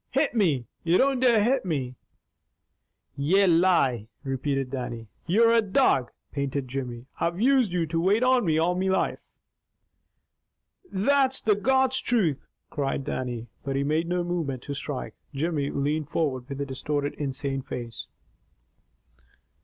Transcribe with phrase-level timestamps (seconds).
[0.09, 0.65] Hit me!
[0.83, 1.93] You don't dare hit me!"
[3.15, 5.09] "Ye lie!" repeated Dannie.
[5.27, 7.05] "You're a dog!" panted Jimmy.
[7.19, 9.29] "I've used you to wait on me all me life!"
[10.91, 13.45] "THAT'S the God's truth!" cried Dannie.
[13.63, 15.13] But he made no movement to strike.
[15.35, 18.07] Jimmy leaned forward with a distorted, insane face.